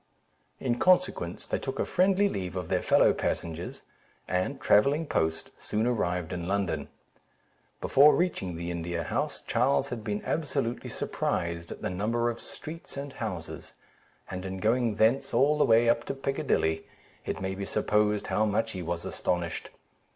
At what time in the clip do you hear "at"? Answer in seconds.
11.71-11.83